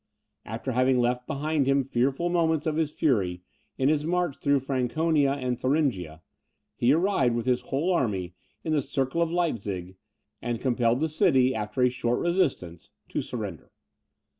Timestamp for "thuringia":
5.59-6.23